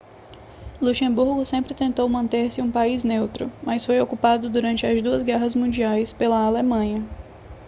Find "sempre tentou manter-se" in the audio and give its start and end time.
1.45-2.59